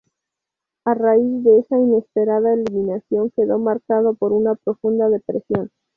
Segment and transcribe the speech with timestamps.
[0.83, 5.69] A raíz de esa inesperada eliminación quedó marcado por una profunda depresión.